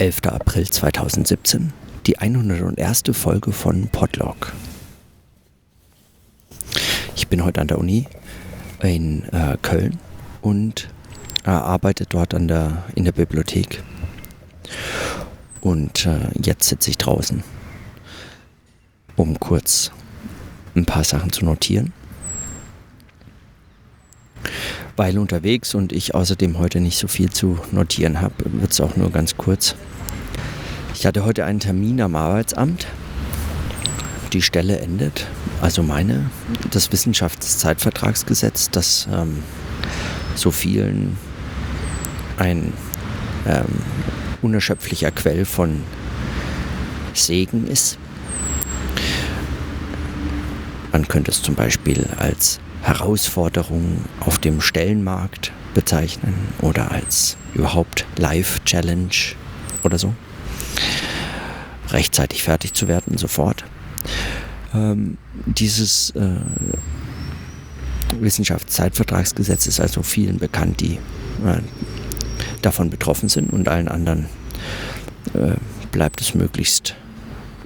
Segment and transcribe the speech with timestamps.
[0.00, 0.28] 11.
[0.28, 1.72] April 2017,
[2.06, 3.02] die 101.
[3.10, 4.52] Folge von Podlog.
[7.16, 8.06] Ich bin heute an der Uni
[8.80, 9.98] in äh, Köln
[10.40, 10.88] und
[11.44, 13.82] äh, arbeite dort an der, in der Bibliothek.
[15.62, 17.42] Und äh, jetzt sitze ich draußen,
[19.16, 19.90] um kurz
[20.76, 21.92] ein paar Sachen zu notieren.
[24.94, 28.94] Weil unterwegs und ich außerdem heute nicht so viel zu notieren habe, wird es auch
[28.94, 29.74] nur ganz kurz.
[30.98, 32.88] Ich hatte heute einen Termin am Arbeitsamt.
[34.32, 35.28] Die Stelle endet,
[35.62, 36.28] also meine,
[36.72, 39.44] das Wissenschaftszeitvertragsgesetz, das ähm,
[40.34, 41.16] so vielen
[42.36, 42.72] ein
[43.46, 43.66] ähm,
[44.42, 45.84] unerschöpflicher Quell von
[47.14, 47.96] Segen ist.
[50.90, 59.14] Man könnte es zum Beispiel als Herausforderung auf dem Stellenmarkt bezeichnen oder als überhaupt Live-Challenge
[59.84, 60.12] oder so
[61.90, 63.64] rechtzeitig fertig zu werden, sofort.
[64.74, 66.36] Ähm, dieses äh,
[68.20, 70.98] Wissenschaftszeitvertragsgesetz ist also vielen bekannt, die
[71.44, 71.60] äh,
[72.62, 74.26] davon betroffen sind und allen anderen
[75.34, 75.54] äh,
[75.92, 76.96] bleibt es möglichst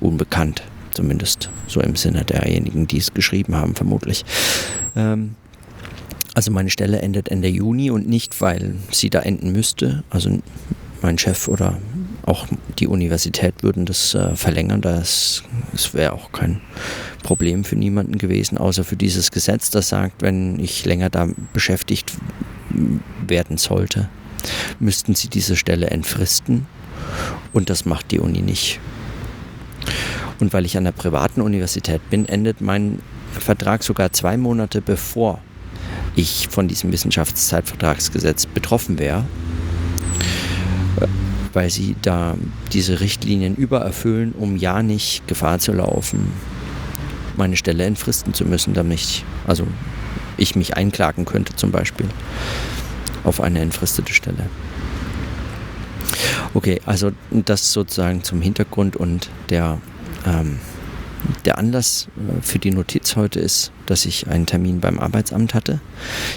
[0.01, 4.25] unbekannt, zumindest so im Sinne derjenigen, die es geschrieben haben, vermutlich.
[4.97, 5.35] Ähm,
[6.35, 10.03] also meine Stelle endet Ende Juni und nicht, weil sie da enden müsste.
[10.09, 10.41] Also
[11.03, 11.79] mein Chef oder
[12.25, 12.47] auch
[12.79, 14.81] die Universität würden das äh, verlängern.
[14.81, 15.43] Das,
[15.73, 16.61] das wäre auch kein
[17.23, 22.13] Problem für niemanden gewesen, außer für dieses Gesetz, das sagt, wenn ich länger da beschäftigt
[23.27, 24.09] werden sollte,
[24.79, 26.67] müssten sie diese Stelle entfristen.
[27.53, 28.81] Und das macht die Uni nicht.
[30.41, 33.01] Und weil ich an der privaten Universität bin, endet mein
[33.33, 35.41] Vertrag sogar zwei Monate bevor
[36.15, 39.25] ich von diesem Wissenschaftszeitvertragsgesetz betroffen wäre
[41.53, 42.37] weil sie da
[42.73, 46.33] diese Richtlinien übererfüllen, um ja nicht Gefahr zu laufen,
[47.37, 49.67] meine Stelle entfristen zu müssen, damit ich, also
[50.37, 52.07] ich mich einklagen könnte zum Beispiel
[53.25, 54.47] auf eine entfristete Stelle.
[56.55, 59.79] Okay, also das sozusagen zum Hintergrund und der,
[60.27, 60.59] ähm,
[61.45, 65.81] der Anlass äh, für die Notiz heute ist, dass ich einen Termin beim Arbeitsamt hatte.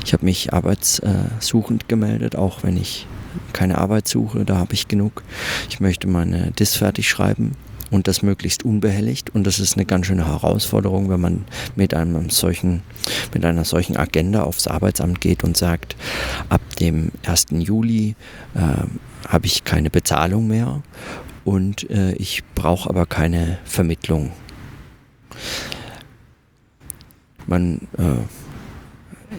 [0.05, 3.07] Ich habe mich arbeitssuchend gemeldet, auch wenn ich
[3.53, 5.23] keine Arbeit suche, da habe ich genug.
[5.69, 7.53] Ich möchte meine Dis fertig schreiben
[7.91, 9.33] und das möglichst unbehelligt.
[9.33, 11.45] Und das ist eine ganz schöne Herausforderung, wenn man
[11.75, 12.81] mit einem solchen,
[13.33, 15.95] mit einer solchen Agenda aufs Arbeitsamt geht und sagt,
[16.49, 17.47] ab dem 1.
[17.51, 18.15] Juli
[18.55, 18.59] äh,
[19.27, 20.81] habe ich keine Bezahlung mehr
[21.43, 24.31] und äh, ich brauche aber keine Vermittlung.
[27.47, 28.25] Man äh,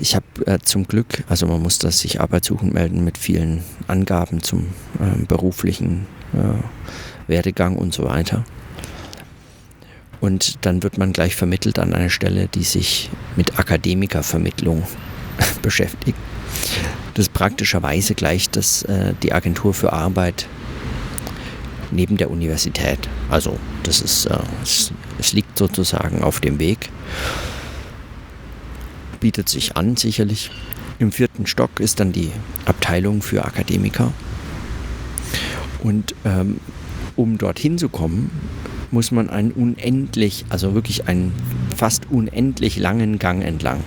[0.00, 4.42] ich habe äh, zum Glück, also man muss das sich arbeitssuchend melden mit vielen Angaben
[4.42, 4.66] zum
[5.00, 8.44] äh, beruflichen äh, Werdegang und so weiter.
[10.20, 14.82] Und dann wird man gleich vermittelt an eine Stelle, die sich mit Akademikervermittlung
[15.62, 16.18] beschäftigt.
[17.14, 20.46] Das ist praktischerweise gleich das, äh, die Agentur für Arbeit
[21.90, 23.08] neben der Universität.
[23.30, 26.90] Also das ist, äh, es, es liegt sozusagen auf dem Weg
[29.26, 30.52] bietet sich an, sicherlich.
[31.00, 32.30] Im vierten Stock ist dann die
[32.64, 34.12] Abteilung für Akademiker.
[35.82, 36.60] Und ähm,
[37.16, 38.30] um dorthin zu kommen,
[38.92, 41.32] muss man einen unendlich, also wirklich einen
[41.76, 43.82] fast unendlich langen Gang entlang.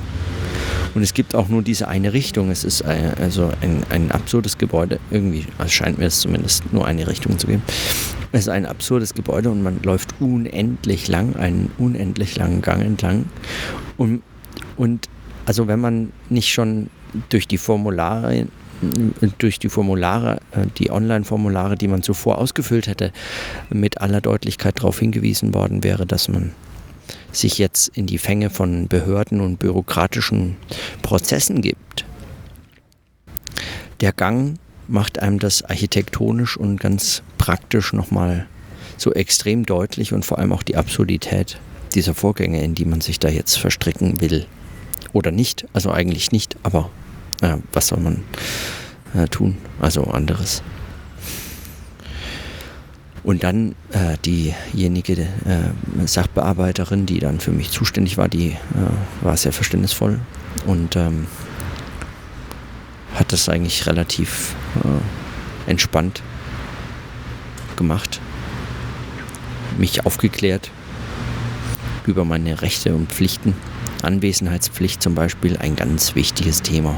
[0.94, 2.52] Und es gibt auch nur diese eine Richtung.
[2.52, 5.00] Es ist ein, äh, also ein, ein absurdes Gebäude.
[5.10, 7.62] Irgendwie also scheint mir es zumindest nur eine Richtung zu geben.
[8.34, 13.28] Es ist ein absurdes Gebäude und man läuft unendlich lang, einen unendlich langen Gang entlang.
[13.96, 14.22] Und,
[14.76, 15.08] und
[15.50, 16.92] also wenn man nicht schon
[17.30, 18.46] durch die Formulare
[19.40, 23.12] durch die Formulare, äh, die Online-Formulare, die man zuvor ausgefüllt hätte,
[23.72, 26.52] mit aller Deutlichkeit darauf hingewiesen worden wäre, dass man
[27.32, 30.56] sich jetzt in die Fänge von Behörden und bürokratischen
[31.02, 32.06] Prozessen gibt.
[34.02, 38.46] Der Gang macht einem das architektonisch und ganz praktisch nochmal
[38.98, 41.60] so extrem deutlich und vor allem auch die Absurdität
[41.96, 44.46] dieser Vorgänge, in die man sich da jetzt verstricken will.
[45.14, 46.90] Oder nicht, also eigentlich nicht, aber
[47.42, 48.24] äh, was soll man
[49.16, 49.58] äh, tun?
[49.80, 50.62] Also anderes.
[53.24, 58.58] Und dann äh, diejenige äh, Sachbearbeiterin, die dann für mich zuständig war, die äh,
[59.22, 60.20] war sehr verständnisvoll
[60.66, 61.28] und ähm,
[63.16, 66.22] hat das eigentlich relativ äh, entspannt
[67.76, 68.22] gemacht,
[69.78, 70.72] mich aufgeklärt
[72.06, 73.54] über meine Rechte und Pflichten
[74.04, 76.98] Anwesenheitspflicht zum Beispiel ein ganz wichtiges Thema.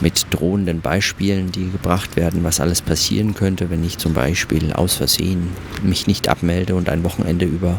[0.00, 4.94] mit drohenden Beispielen, die gebracht werden, was alles passieren könnte, wenn ich zum Beispiel aus
[4.94, 5.48] Versehen
[5.82, 7.78] mich nicht abmelde und ein Wochenende über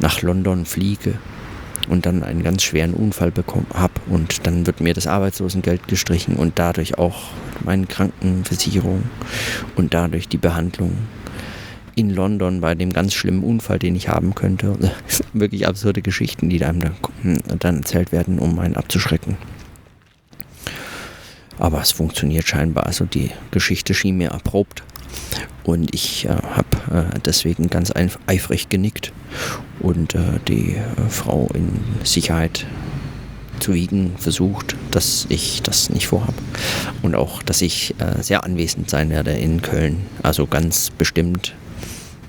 [0.00, 1.14] nach London fliege
[1.88, 3.32] und dann einen ganz schweren Unfall
[3.74, 7.30] habe und dann wird mir das Arbeitslosengeld gestrichen und dadurch auch
[7.64, 9.04] meine Krankenversicherung
[9.76, 10.96] und dadurch die Behandlung
[11.94, 14.76] in London bei dem ganz schlimmen Unfall, den ich haben könnte.
[15.32, 19.36] Wirklich absurde Geschichten, die einem dann, dann erzählt werden, um einen abzuschrecken.
[21.58, 22.86] Aber es funktioniert scheinbar.
[22.86, 24.82] Also die Geschichte schien mir erprobt.
[25.64, 27.92] Und ich äh, habe äh, deswegen ganz
[28.26, 29.12] eifrig genickt
[29.80, 31.68] und äh, die äh, Frau in
[32.02, 32.66] Sicherheit
[33.60, 36.34] zu wiegen versucht, dass ich das nicht vorhabe.
[37.02, 39.98] Und auch, dass ich äh, sehr anwesend sein werde in Köln.
[40.22, 41.54] Also ganz bestimmt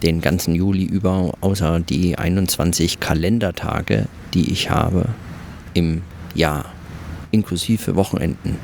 [0.03, 5.09] den ganzen Juli über, außer die 21 Kalendertage, die ich habe
[5.73, 6.01] im
[6.33, 6.65] Jahr,
[7.31, 8.57] inklusive Wochenenden.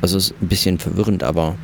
[0.00, 1.56] Also es ist ein bisschen verwirrend, aber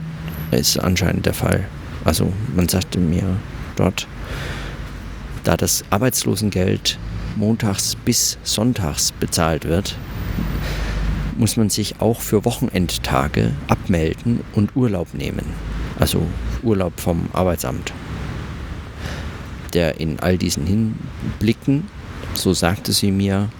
[0.51, 1.65] ist anscheinend der Fall.
[2.05, 3.37] Also man sagte mir
[3.77, 4.07] dort,
[5.45, 6.99] da das Arbeitslosengeld
[7.37, 9.97] montags bis sonntags bezahlt wird,
[11.37, 15.45] muss man sich auch für Wochenendtage abmelden und Urlaub nehmen.
[15.99, 16.23] Also
[16.63, 17.93] Urlaub vom Arbeitsamt.
[19.77, 21.85] Der in all diesen Hinblicken,
[22.33, 23.51] so sagte sie mir,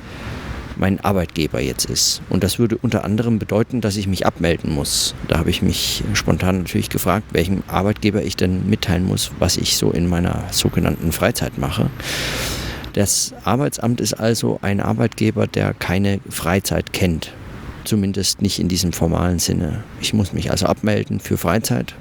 [0.79, 2.23] mein Arbeitgeber jetzt ist.
[2.31, 5.15] Und das würde unter anderem bedeuten, dass ich mich abmelden muss.
[5.29, 9.77] Da habe ich mich spontan natürlich gefragt, welchem Arbeitgeber ich denn mitteilen muss, was ich
[9.77, 11.91] so in meiner sogenannten Freizeit mache.
[12.95, 17.35] Das Arbeitsamt ist also ein Arbeitgeber, der keine Freizeit kennt.
[17.85, 19.85] Zumindest nicht in diesem formalen Sinne.
[20.01, 21.95] Ich muss mich also abmelden für Freizeit.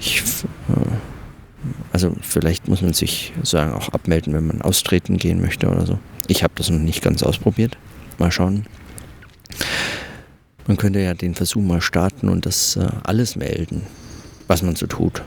[0.00, 0.22] Ich,
[0.68, 1.11] äh,
[1.92, 5.98] also vielleicht muss man sich sagen auch abmelden, wenn man austreten gehen möchte oder so.
[6.28, 7.76] Ich habe das noch nicht ganz ausprobiert.
[8.18, 8.66] Mal schauen.
[10.66, 13.82] Man könnte ja den Versuch mal starten und das äh, alles melden,
[14.46, 15.22] was man so tut.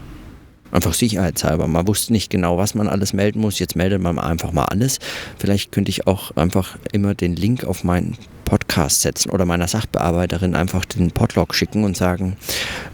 [0.71, 1.67] Einfach sicherheitshalber.
[1.67, 3.59] Man wusste nicht genau, was man alles melden muss.
[3.59, 4.99] Jetzt meldet man einfach mal alles.
[5.37, 10.55] Vielleicht könnte ich auch einfach immer den Link auf meinen Podcast setzen oder meiner Sachbearbeiterin
[10.55, 12.37] einfach den Podlog schicken und sagen,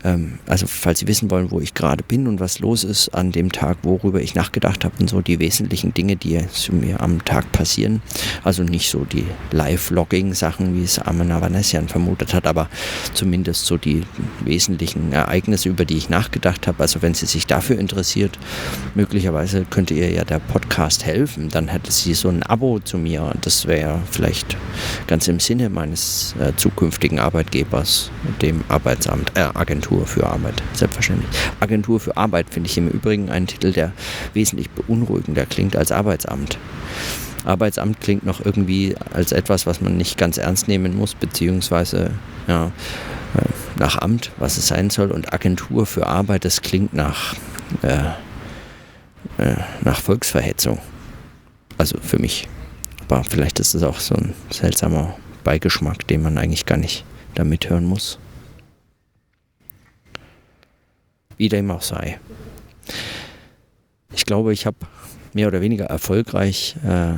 [0.03, 3.31] ähm, also falls Sie wissen wollen, wo ich gerade bin und was los ist an
[3.31, 7.23] dem Tag, worüber ich nachgedacht habe und so die wesentlichen Dinge, die zu mir am
[7.25, 8.01] Tag passieren.
[8.43, 12.69] Also nicht so die Live-Logging-Sachen, wie es Amana Vanessian vermutet hat, aber
[13.13, 14.03] zumindest so die
[14.43, 16.81] wesentlichen Ereignisse, über die ich nachgedacht habe.
[16.81, 18.39] Also wenn sie sich dafür interessiert,
[18.95, 21.49] möglicherweise könnte ihr ja der Podcast helfen.
[21.49, 23.33] Dann hätte sie so ein Abo zu mir.
[23.41, 24.55] Das wäre vielleicht
[25.07, 28.11] ganz im Sinne meines äh, zukünftigen Arbeitgebers,
[28.41, 31.29] dem Arbeitsamt, äh, Agentur für Arbeit, selbstverständlich.
[31.59, 33.91] Agentur für Arbeit finde ich im Übrigen einen Titel, der
[34.33, 36.57] wesentlich beunruhigender klingt als Arbeitsamt.
[37.43, 42.11] Arbeitsamt klingt noch irgendwie als etwas, was man nicht ganz ernst nehmen muss, beziehungsweise
[42.47, 42.69] ja, äh,
[43.77, 47.35] nach Amt, was es sein soll, und Agentur für Arbeit, das klingt nach,
[47.81, 47.97] äh,
[49.37, 50.79] äh, nach Volksverhetzung.
[51.77, 52.47] Also für mich.
[53.07, 57.05] Aber vielleicht ist es auch so ein seltsamer Beigeschmack, den man eigentlich gar nicht
[57.35, 58.19] da mithören muss.
[61.37, 62.19] Wie dem auch sei.
[64.13, 64.77] Ich glaube, ich habe
[65.33, 67.13] mehr oder weniger erfolgreich äh,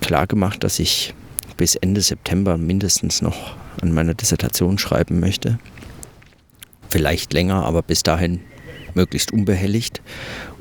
[0.00, 0.26] klar
[0.58, 1.14] dass ich
[1.56, 5.58] bis Ende September mindestens noch an meiner Dissertation schreiben möchte.
[6.90, 8.40] Vielleicht länger, aber bis dahin
[8.94, 10.02] möglichst unbehelligt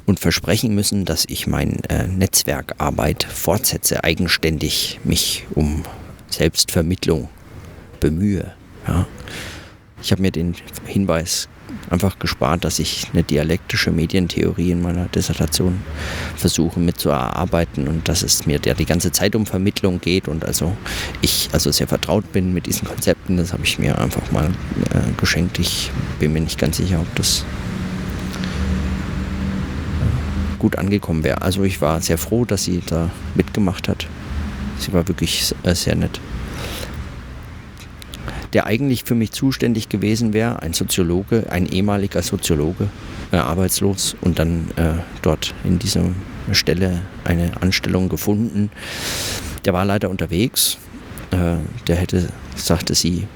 [0.06, 5.84] und versprechen müssen, dass ich meine äh, Netzwerkarbeit fortsetze, eigenständig mich um
[6.30, 7.30] Selbstvermittlung
[8.00, 8.54] bemühe.
[8.88, 9.08] Ja.
[10.02, 10.56] Ich habe mir den
[10.86, 11.48] Hinweis
[11.90, 15.82] einfach gespart, dass ich eine dialektische Medientheorie in meiner Dissertation
[16.36, 20.76] versuche mitzuerarbeiten und dass es mir der die ganze Zeit um Vermittlung geht und also
[21.22, 23.38] ich also sehr vertraut bin mit diesen Konzepten.
[23.38, 25.60] Das habe ich mir einfach mal äh, geschenkt.
[25.60, 27.46] Ich bin mir nicht ganz sicher, ob das
[30.62, 31.42] gut angekommen wäre.
[31.42, 34.06] Also ich war sehr froh, dass sie da mitgemacht hat.
[34.78, 36.22] Sie war wirklich äh, sehr nett.
[38.54, 42.90] Der eigentlich für mich zuständig gewesen wäre, ein Soziologe, ein ehemaliger Soziologe,
[43.32, 46.04] äh, arbeitslos und dann äh, dort in dieser
[46.52, 48.70] Stelle eine Anstellung gefunden.
[49.66, 50.78] Der war leider unterwegs.
[51.32, 51.56] Äh,
[51.88, 53.28] der hätte, sagte sie,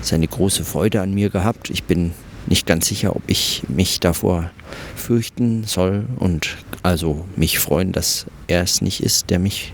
[0.00, 1.70] seine große Freude an mir gehabt.
[1.70, 2.12] Ich bin
[2.48, 4.50] nicht ganz sicher, ob ich mich davor
[4.96, 9.72] fürchten soll und also mich freuen, dass er es nicht ist, der mich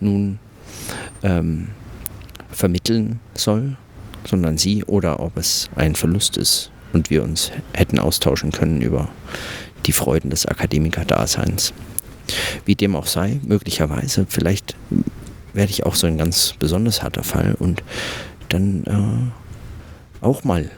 [0.00, 0.38] nun
[1.22, 1.68] ähm,
[2.50, 3.76] vermitteln soll,
[4.24, 9.08] sondern sie oder ob es ein Verlust ist und wir uns hätten austauschen können über
[9.86, 11.72] die Freuden des Akademikerdaseins.
[12.64, 14.74] Wie dem auch sei, möglicherweise, vielleicht
[15.52, 17.82] werde ich auch so ein ganz besonders harter Fall und
[18.48, 20.70] dann äh, auch mal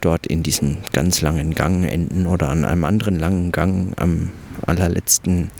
[0.00, 4.30] dort in diesen ganz langen Gang enden oder an einem anderen langen Gang am
[4.66, 5.50] allerletzten,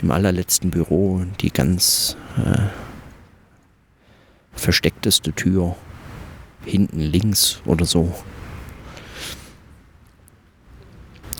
[0.00, 2.68] im allerletzten Büro die ganz äh,
[4.52, 5.76] versteckteste Tür
[6.64, 8.14] hinten links oder so.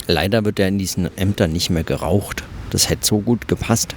[0.07, 2.43] Leider wird er in diesen Ämtern nicht mehr geraucht.
[2.71, 3.95] Das hätte so gut gepasst.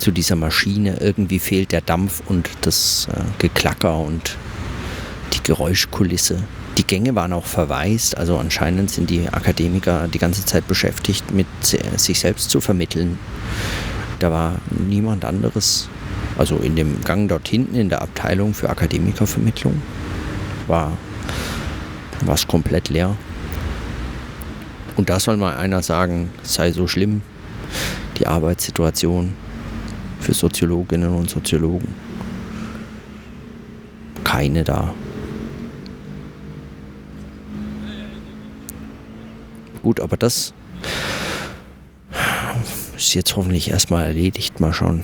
[0.00, 4.38] Zu dieser Maschine irgendwie fehlt der Dampf und das äh, Geklacker und
[5.34, 6.42] die Geräuschkulisse.
[6.78, 11.46] Die Gänge waren auch verwaist, also anscheinend sind die Akademiker die ganze Zeit beschäftigt, mit
[11.62, 13.18] sich selbst zu vermitteln.
[14.20, 15.90] Da war niemand anderes,
[16.38, 19.82] also in dem Gang dort hinten in der Abteilung für Akademikervermittlung,
[20.66, 20.96] war
[22.32, 23.14] es komplett leer.
[24.96, 27.20] Und da soll mal einer sagen, sei so schlimm,
[28.18, 29.34] die Arbeitssituation
[30.20, 31.88] für Soziologinnen und Soziologen.
[34.22, 34.94] Keine da.
[39.82, 40.52] Gut, aber das
[42.96, 44.60] ist jetzt hoffentlich erstmal erledigt.
[44.60, 45.02] Mal schauen,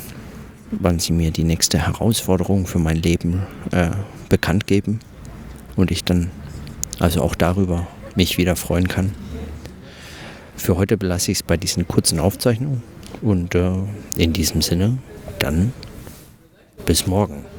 [0.70, 3.90] wann sie mir die nächste Herausforderung für mein Leben äh,
[4.28, 5.00] bekannt geben
[5.76, 6.30] und ich dann
[6.98, 9.12] also auch darüber mich wieder freuen kann.
[10.56, 12.82] Für heute belasse ich es bei diesen kurzen Aufzeichnungen
[13.22, 13.72] und äh,
[14.16, 14.98] in diesem Sinne
[15.38, 15.72] dann
[16.84, 17.55] bis morgen.